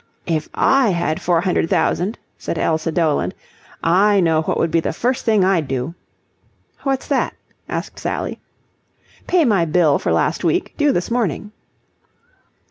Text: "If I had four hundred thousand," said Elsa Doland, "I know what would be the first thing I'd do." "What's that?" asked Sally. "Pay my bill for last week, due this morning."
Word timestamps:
"If 0.25 0.49
I 0.55 0.89
had 0.89 1.21
four 1.21 1.41
hundred 1.41 1.69
thousand," 1.69 2.17
said 2.35 2.57
Elsa 2.57 2.91
Doland, 2.91 3.35
"I 3.83 4.19
know 4.19 4.41
what 4.41 4.57
would 4.57 4.71
be 4.71 4.79
the 4.79 4.93
first 4.93 5.25
thing 5.25 5.43
I'd 5.45 5.67
do." 5.67 5.93
"What's 6.81 7.05
that?" 7.07 7.35
asked 7.69 7.99
Sally. 7.99 8.39
"Pay 9.27 9.45
my 9.45 9.63
bill 9.63 9.99
for 9.99 10.11
last 10.11 10.43
week, 10.43 10.73
due 10.75 10.91
this 10.91 11.11
morning." 11.11 11.51